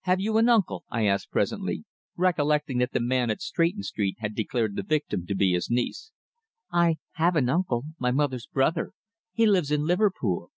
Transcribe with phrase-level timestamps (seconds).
[0.00, 1.84] "Have you an uncle?" I asked presently,
[2.16, 6.10] recollecting that the man at Stretton Street had declared the victim to be his niece.
[6.72, 8.90] "I have an uncle my mother's brother
[9.32, 10.50] he lives in Liverpool."